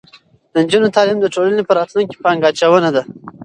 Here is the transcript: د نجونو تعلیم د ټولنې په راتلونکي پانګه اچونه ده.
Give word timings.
د 0.53 0.55
نجونو 0.63 0.93
تعلیم 0.95 1.17
د 1.21 1.25
ټولنې 1.35 1.61
په 1.65 1.73
راتلونکي 1.79 2.15
پانګه 2.23 2.47
اچونه 2.51 2.89
ده. 2.95 3.03